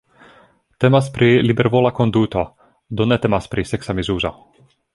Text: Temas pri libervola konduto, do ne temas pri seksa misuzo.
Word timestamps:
Temas 0.83 1.09
pri 1.17 1.27
libervola 1.49 1.91
konduto, 1.99 2.47
do 2.99 3.07
ne 3.11 3.21
temas 3.27 3.51
pri 3.53 3.69
seksa 3.73 3.97
misuzo. 4.01 4.37